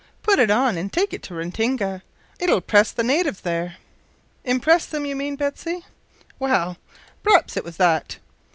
Put 0.23 0.39
it 0.39 0.49
on 0.49 0.79
an' 0.79 0.89
take 0.89 1.13
it 1.13 1.21
to 1.29 1.35
Ratinga, 1.35 2.01
it'll 2.39 2.59
press 2.59 2.89
the 2.91 3.03
natives 3.03 3.41
there.'" 3.41 3.75
"Impress 4.43 4.87
them, 4.87 5.05
you 5.05 5.15
mean, 5.15 5.35
Betsy." 5.35 5.85
"Well, 6.39 6.77
p'raps 7.21 7.55
it 7.55 7.63
was 7.63 7.77
that. 7.77 8.17